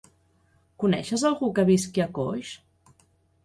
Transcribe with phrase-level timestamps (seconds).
[0.83, 2.59] Coneixes algú que visqui a Coix?